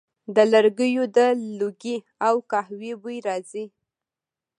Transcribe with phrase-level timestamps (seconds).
[0.35, 1.19] د لرګیو د
[1.59, 1.97] لوګي
[2.27, 3.65] او قهوې بوی راځي